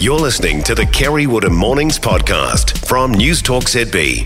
[0.00, 4.24] You're listening to the Kerre Woodham Mornings podcast from News Talk ZB.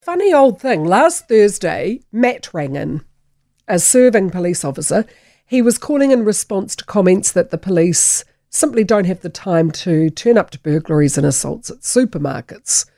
[0.00, 0.84] Funny old thing.
[0.84, 3.04] Last Thursday, Matt rang in,
[3.66, 5.04] a serving police officer.
[5.44, 9.72] He was calling in response to comments that the police simply don't have the time
[9.72, 12.88] to turn up to burglaries and assaults at supermarkets.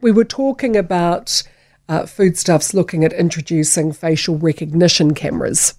[0.00, 1.42] We were talking about
[1.88, 5.74] uh, foodstuffs looking at introducing facial recognition cameras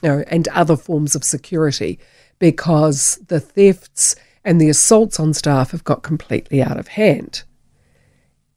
[0.00, 1.98] you know, and other forms of security
[2.38, 4.14] because the thefts
[4.48, 7.42] and the assaults on staff have got completely out of hand.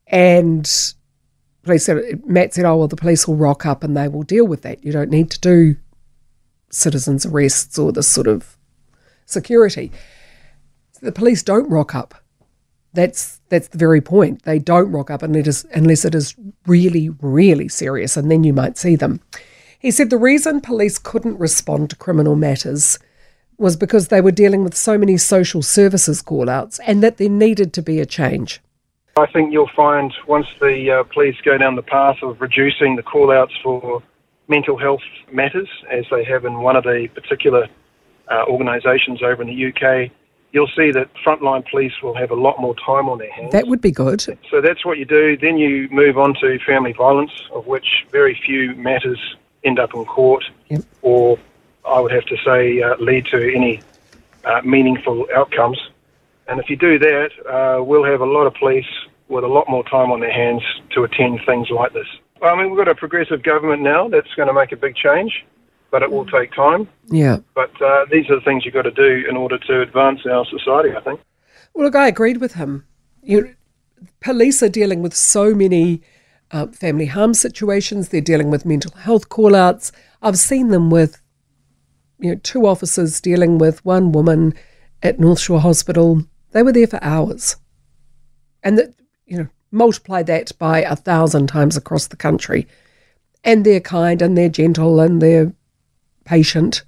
[0.07, 0.63] And
[1.63, 4.47] police said, Matt said, oh, well, the police will rock up and they will deal
[4.47, 4.85] with that.
[4.85, 5.75] You don't need to do
[6.69, 8.55] citizens' arrests or this sort of
[9.25, 9.91] security.
[11.01, 12.15] The police don't rock up.
[12.93, 14.43] That's that's the very point.
[14.43, 16.35] They don't rock up unless unless it is
[16.67, 19.19] really, really serious, and then you might see them.
[19.77, 22.97] He said the reason police couldn't respond to criminal matters
[23.61, 27.29] was because they were dealing with so many social services call outs and that there
[27.29, 28.59] needed to be a change.
[29.17, 33.03] I think you'll find once the uh, police go down the path of reducing the
[33.03, 34.01] call outs for
[34.47, 37.67] mental health matters, as they have in one of the particular
[38.29, 40.11] uh, organisations over in the UK,
[40.51, 43.51] you'll see that frontline police will have a lot more time on their hands.
[43.51, 44.21] That would be good.
[44.49, 45.37] So that's what you do.
[45.37, 49.19] Then you move on to family violence, of which very few matters
[49.63, 50.81] end up in court, Yep.
[51.01, 51.37] or
[51.85, 53.81] I would have to say uh, lead to any
[54.45, 55.79] uh, meaningful outcomes.
[56.47, 58.85] And if you do that, uh, we'll have a lot of police
[59.29, 60.61] with a lot more time on their hands
[60.93, 62.07] to attend things like this.
[62.41, 64.95] Well, I mean, we've got a progressive government now that's going to make a big
[64.95, 65.45] change,
[65.91, 66.89] but it will take time.
[67.07, 67.37] Yeah.
[67.53, 70.45] But uh, these are the things you've got to do in order to advance our
[70.45, 71.21] society, I think.
[71.73, 72.85] Well, look, I agreed with him.
[73.21, 73.55] You,
[74.19, 76.01] police are dealing with so many
[76.51, 78.09] uh, family harm situations.
[78.09, 79.91] They're dealing with mental health call outs.
[80.21, 81.20] I've seen them with,
[82.21, 84.53] you know, two officers dealing with one woman
[85.01, 86.23] at North Shore Hospital.
[86.51, 87.57] They were there for hours.
[88.63, 88.93] And that,
[89.25, 92.67] you know, multiply that by a thousand times across the country.
[93.43, 95.51] And they're kind and they're gentle and they're
[96.23, 96.83] patient.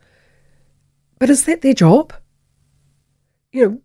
[1.17, 2.13] But is that their job?
[3.51, 3.81] You know,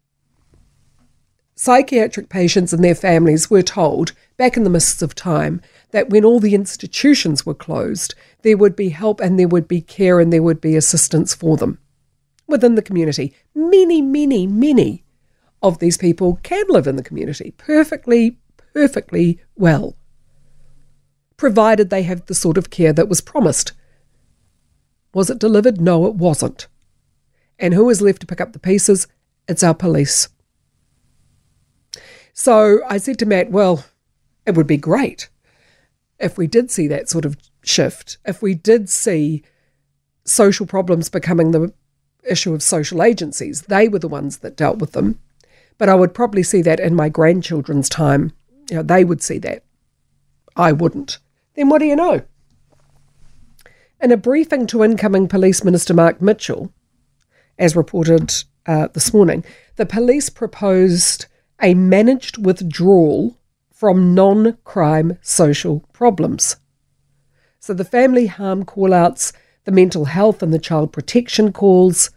[1.58, 5.60] psychiatric patients and their families were told back in the mists of time
[5.91, 9.80] that when all the institutions were closed, there would be help and there would be
[9.80, 11.76] care and there would be assistance for them
[12.47, 13.34] within the community.
[13.56, 15.02] Many, many, many
[15.60, 18.38] of these people can live in the community perfectly,
[18.72, 19.97] perfectly well,
[21.36, 23.72] provided they have the sort of care that was promised.
[25.12, 25.80] Was it delivered?
[25.80, 26.68] No, it wasn't.
[27.58, 29.08] And who is left to pick up the pieces?
[29.48, 30.28] It's our police.
[32.38, 33.84] So I said to Matt, well,
[34.47, 35.28] it would be great
[36.21, 39.43] if we did see that sort of shift, if we did see
[40.25, 41.72] social problems becoming the
[42.22, 43.62] issue of social agencies.
[43.62, 45.19] They were the ones that dealt with them.
[45.78, 48.31] But I would probably see that in my grandchildren's time.
[48.71, 49.65] You know, they would see that.
[50.54, 51.19] I wouldn't.
[51.54, 52.22] Then what do you know?
[54.00, 56.72] In a briefing to incoming Police Minister Mark Mitchell,
[57.59, 58.32] as reported
[58.65, 59.44] uh, this morning,
[59.75, 61.27] the police proposed
[61.60, 63.38] a managed withdrawal
[63.72, 66.56] from non crime social problems.
[67.60, 69.32] So the family harm call outs,
[69.64, 72.10] the mental health and the child protection calls,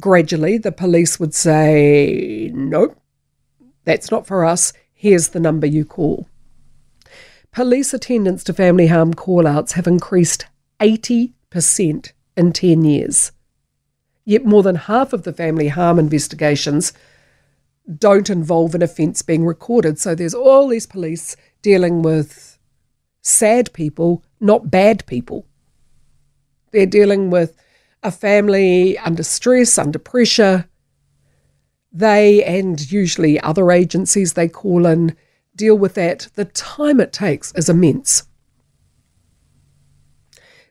[0.00, 3.00] gradually the police would say, nope,
[3.84, 4.72] that's not for us.
[4.92, 6.28] Here's the number you call.
[7.52, 10.46] Police attendance to family harm call outs have increased
[10.80, 13.32] 80% in 10 years.
[14.24, 16.92] Yet more than half of the family harm investigations
[17.98, 19.98] don't involve an offence being recorded.
[19.98, 22.58] So there's all these police dealing with
[23.22, 25.46] sad people, not bad people.
[26.72, 27.56] They're dealing with
[28.02, 30.68] a family under stress, under pressure.
[31.92, 35.16] They and usually other agencies they call in
[35.54, 36.28] deal with that.
[36.34, 38.24] The time it takes is immense.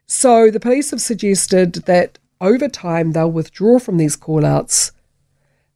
[0.06, 4.92] So the police have suggested that over time they'll withdraw from these call outs,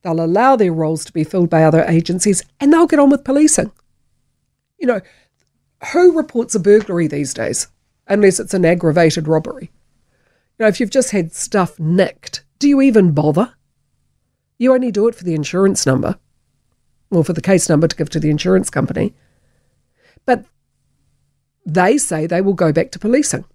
[0.02, 3.24] they'll allow their roles to be filled by other agencies, and they'll get on with
[3.24, 3.72] policing.
[4.78, 5.02] You know,
[5.94, 7.68] who reports a burglary these days
[8.08, 9.72] unless it's an aggravated robbery?
[10.58, 13.54] You know, if you've just had stuff nicked, do you even bother?
[14.58, 16.18] You only do it for the insurance number
[17.12, 19.14] or for the case number to give to the insurance company.
[20.26, 20.46] But
[21.66, 23.46] they say they will go back to policing,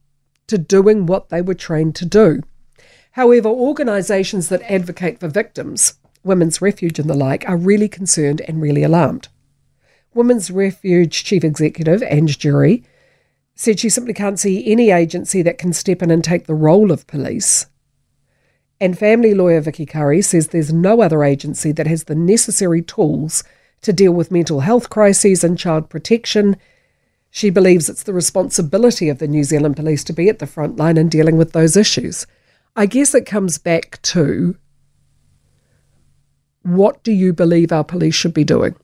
[0.47, 2.43] to doing what they were trained to do.
[3.13, 5.95] However, organisations that advocate for victims,
[6.25, 9.29] Women's Refuge and the like, are really concerned and really alarmed.
[10.15, 12.85] Women's Refuge Chief Executive Ange Jury
[13.55, 16.91] said she simply can't see any agency that can step in and take the role
[16.91, 17.67] of police
[18.81, 23.45] And family lawyer Vicky Curry says there's no other agency that has the necessary tools
[23.83, 26.57] to deal with mental health crises and child protection.
[27.31, 30.77] She believes it's the responsibility of the New Zealand Police to be at the front
[30.77, 32.27] line in dealing with those issues.
[32.77, 34.57] I guess it comes back to
[36.65, 38.75] what do you believe our police should be doing?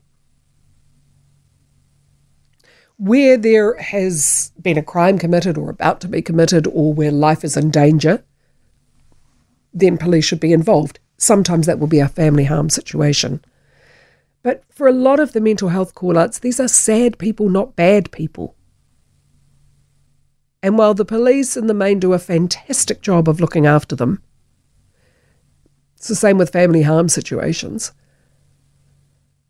[2.98, 7.42] Where there has been a crime committed or about to be committed or where life
[7.42, 8.22] is in danger,
[9.72, 11.00] then police should be involved.
[11.16, 13.42] Sometimes that will be a family harm situation.
[14.42, 17.76] But for a lot of the mental health call outs, these are sad people, not
[17.76, 18.54] bad people.
[20.62, 24.22] And while the police in the main do a fantastic job of looking after them,
[26.00, 27.92] it's the same with family harm situations.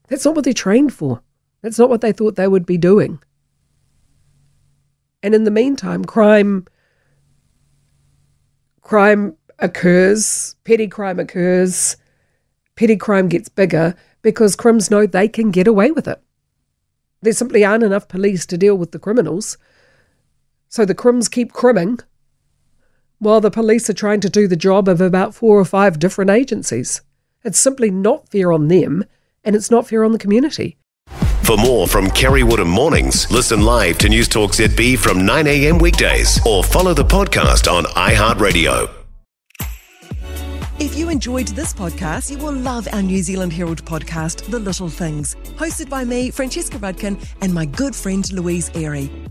[0.08, 1.22] That's not what they're trained for.
[1.62, 3.20] That's not what they thought they would be doing.
[5.22, 6.66] And in the meantime, crime
[8.82, 11.96] crime occurs, petty crime occurs,
[12.74, 16.20] petty crime gets bigger because crims know they can get away with it.
[17.22, 19.56] There simply aren't enough police to deal with the criminals.
[20.68, 22.00] So the crims keep crimming
[23.20, 26.30] while the police are trying to do the job of about four or five different
[26.30, 27.02] agencies.
[27.44, 29.04] It's simply not fair on them
[29.44, 30.76] and it's not fair on the community.
[31.44, 36.40] For more from Kerre Woodham Mornings, listen live to News Talk ZB from 9am weekdays
[36.46, 38.90] or follow the podcast on iHeartRadio.
[40.78, 44.88] If you enjoyed this podcast, you will love our New Zealand Herald podcast, The Little
[44.88, 49.19] Things, hosted by me, Francesca Rudkin, and my good friend Louise Ayrey.